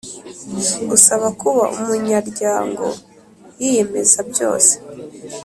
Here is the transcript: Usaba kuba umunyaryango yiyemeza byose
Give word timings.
Usaba 0.95 1.27
kuba 1.39 1.63
umunyaryango 1.77 2.85
yiyemeza 3.61 4.19
byose 4.29 4.73